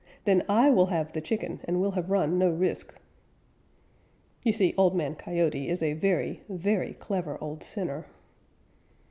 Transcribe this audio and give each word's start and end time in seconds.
Then 0.23 0.43
I 0.49 0.71
will 0.71 0.87
have 0.87 1.13
the 1.13 1.21
chicken 1.21 1.59
and 1.65 1.79
will 1.79 1.91
have 1.91 2.09
run 2.09 2.39
no 2.39 2.49
risk." 2.49 2.99
You 4.41 4.51
see 4.51 4.73
Old 4.75 4.95
Man 4.95 5.13
Coyote 5.13 5.69
is 5.69 5.83
a 5.83 5.93
very, 5.93 6.41
very 6.49 6.95
clever 6.95 7.37
old 7.39 7.61
sinner. 7.61 8.07